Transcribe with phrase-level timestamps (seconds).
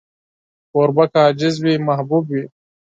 [0.71, 2.43] کوربه که عاجز وي، محبوب وي.